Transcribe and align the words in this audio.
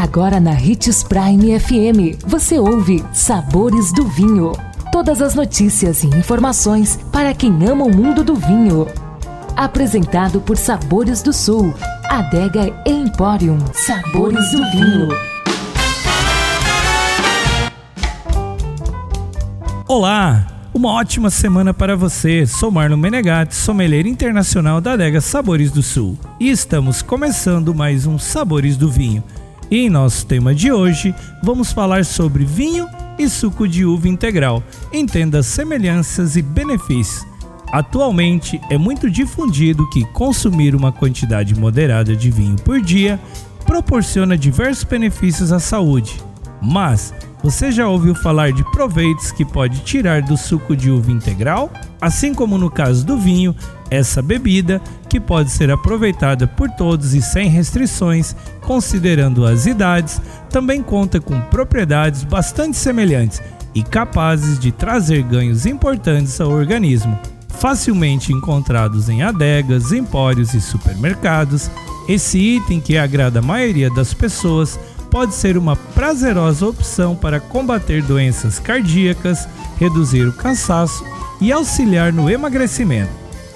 Agora 0.00 0.40
na 0.40 0.52
Ritz 0.52 1.02
Prime 1.02 1.60
FM, 1.60 2.24
você 2.26 2.58
ouve 2.58 3.04
Sabores 3.12 3.92
do 3.92 4.06
Vinho. 4.06 4.52
Todas 4.90 5.20
as 5.20 5.34
notícias 5.34 6.02
e 6.02 6.06
informações 6.06 6.98
para 7.12 7.34
quem 7.34 7.52
ama 7.68 7.84
o 7.84 7.94
mundo 7.94 8.24
do 8.24 8.34
vinho. 8.34 8.86
Apresentado 9.54 10.40
por 10.40 10.56
Sabores 10.56 11.20
do 11.20 11.34
Sul, 11.34 11.74
Adega 12.08 12.74
Emporium. 12.86 13.58
Sabores 13.74 14.50
do 14.52 14.70
Vinho. 14.70 15.08
Olá! 19.86 20.46
Uma 20.72 20.92
ótima 20.92 21.28
semana 21.28 21.74
para 21.74 21.94
você. 21.94 22.46
Sou 22.46 22.70
Marlon 22.70 22.96
Menegatti, 22.96 23.54
sommelier 23.54 24.06
internacional 24.06 24.80
da 24.80 24.94
Adega 24.94 25.20
Sabores 25.20 25.70
do 25.70 25.82
Sul. 25.82 26.18
E 26.40 26.48
estamos 26.48 27.02
começando 27.02 27.74
mais 27.74 28.06
um 28.06 28.18
Sabores 28.18 28.78
do 28.78 28.90
Vinho 28.90 29.22
e 29.70 29.86
em 29.86 29.90
nosso 29.90 30.26
tema 30.26 30.54
de 30.54 30.72
hoje, 30.72 31.14
vamos 31.42 31.72
falar 31.72 32.04
sobre 32.04 32.44
vinho 32.44 32.88
e 33.18 33.28
suco 33.28 33.68
de 33.68 33.84
uva 33.84 34.08
integral. 34.08 34.62
Entenda 34.92 35.38
as 35.38 35.46
semelhanças 35.46 36.36
e 36.36 36.42
benefícios. 36.42 37.26
Atualmente 37.72 38.60
é 38.68 38.76
muito 38.76 39.08
difundido 39.08 39.88
que 39.90 40.04
consumir 40.06 40.74
uma 40.74 40.90
quantidade 40.90 41.54
moderada 41.54 42.16
de 42.16 42.30
vinho 42.30 42.56
por 42.56 42.80
dia 42.80 43.20
proporciona 43.64 44.36
diversos 44.36 44.82
benefícios 44.82 45.52
à 45.52 45.60
saúde. 45.60 46.20
Mas 46.60 47.14
você 47.42 47.72
já 47.72 47.88
ouviu 47.88 48.14
falar 48.14 48.52
de 48.52 48.62
proveitos 48.70 49.32
que 49.32 49.44
pode 49.44 49.80
tirar 49.80 50.22
do 50.22 50.36
suco 50.36 50.76
de 50.76 50.90
uva 50.90 51.10
integral? 51.10 51.72
Assim 52.00 52.34
como 52.34 52.58
no 52.58 52.70
caso 52.70 53.04
do 53.04 53.16
vinho, 53.16 53.54
essa 53.90 54.20
bebida, 54.20 54.80
que 55.08 55.18
pode 55.18 55.50
ser 55.50 55.70
aproveitada 55.70 56.46
por 56.46 56.68
todos 56.70 57.14
e 57.14 57.22
sem 57.22 57.48
restrições, 57.48 58.36
considerando 58.60 59.44
as 59.44 59.66
idades, 59.66 60.20
também 60.50 60.82
conta 60.82 61.20
com 61.20 61.40
propriedades 61.40 62.24
bastante 62.24 62.76
semelhantes 62.76 63.42
e 63.74 63.82
capazes 63.82 64.58
de 64.58 64.70
trazer 64.70 65.22
ganhos 65.22 65.66
importantes 65.66 66.40
ao 66.40 66.50
organismo. 66.50 67.18
Facilmente 67.48 68.32
encontrados 68.32 69.08
em 69.08 69.22
adegas, 69.22 69.92
empórios 69.92 70.54
e 70.54 70.60
supermercados, 70.60 71.70
esse 72.08 72.38
item 72.38 72.80
que 72.80 72.96
agrada 72.96 73.40
a 73.40 73.42
maioria 73.42 73.90
das 73.90 74.14
pessoas 74.14 74.78
pode 75.10 75.34
ser 75.34 75.58
uma 75.58 75.74
prazerosa 75.74 76.66
opção 76.66 77.16
para 77.16 77.40
combater 77.40 78.02
doenças 78.02 78.58
cardíacas, 78.58 79.48
reduzir 79.78 80.26
o 80.26 80.32
cansaço 80.32 81.04
e 81.40 81.50
auxiliar 81.50 82.12
no 82.12 82.30
emagrecimento. 82.30 83.10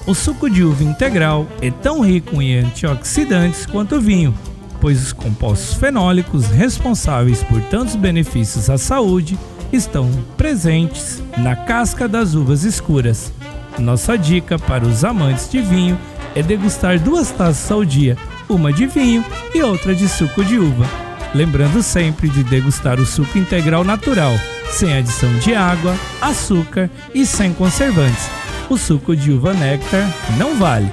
O 0.06 0.14
suco 0.14 0.50
de 0.50 0.62
uva 0.62 0.84
integral 0.84 1.46
é 1.62 1.70
tão 1.70 2.00
rico 2.00 2.42
em 2.42 2.58
antioxidantes 2.58 3.64
quanto 3.64 3.96
o 3.96 4.00
vinho, 4.00 4.34
pois 4.80 5.02
os 5.02 5.12
compostos 5.12 5.74
fenólicos 5.74 6.46
responsáveis 6.46 7.42
por 7.42 7.62
tantos 7.62 7.96
benefícios 7.96 8.68
à 8.68 8.76
saúde 8.76 9.38
estão 9.72 10.10
presentes 10.36 11.22
na 11.38 11.56
casca 11.56 12.06
das 12.06 12.34
uvas 12.34 12.64
escuras. 12.64 13.32
Nossa 13.78 14.16
dica 14.16 14.58
para 14.58 14.84
os 14.84 15.04
amantes 15.04 15.48
de 15.48 15.60
vinho 15.60 15.98
é 16.34 16.42
degustar 16.42 16.98
duas 16.98 17.30
taças 17.30 17.70
ao 17.70 17.84
dia, 17.84 18.16
uma 18.48 18.72
de 18.72 18.86
vinho 18.86 19.24
e 19.54 19.62
outra 19.62 19.94
de 19.94 20.08
suco 20.08 20.44
de 20.44 20.58
uva. 20.58 21.03
Lembrando 21.34 21.82
sempre 21.82 22.28
de 22.28 22.44
degustar 22.44 23.00
o 23.00 23.06
suco 23.06 23.36
integral 23.36 23.82
natural, 23.84 24.38
sem 24.70 24.96
adição 24.96 25.32
de 25.38 25.54
água, 25.54 25.96
açúcar 26.20 26.88
e 27.12 27.26
sem 27.26 27.52
conservantes 27.52 28.30
o 28.68 28.76
suco 28.76 29.14
de 29.14 29.32
uva 29.32 29.52
néctar 29.52 30.08
não 30.38 30.56
vale. 30.56 30.90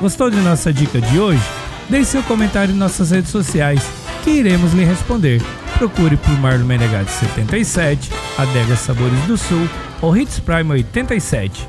Gostou 0.00 0.30
de 0.30 0.36
nossa 0.38 0.72
dica 0.72 1.00
de 1.00 1.18
hoje? 1.18 1.42
Deixe 1.88 2.12
seu 2.12 2.22
comentário 2.22 2.74
em 2.74 2.78
nossas 2.78 3.10
redes 3.10 3.30
sociais 3.30 3.82
que 4.22 4.30
iremos 4.30 4.72
lhe 4.72 4.84
responder. 4.84 5.42
Procure 5.78 6.16
por 6.16 6.38
Marlon 6.38 6.64
Menegatti 6.64 7.10
77, 7.10 8.10
Adega 8.38 8.76
Sabores 8.76 9.20
do 9.22 9.36
Sul 9.36 9.68
ou 10.00 10.16
Hits 10.16 10.38
Prime 10.40 10.70
87. 10.70 11.68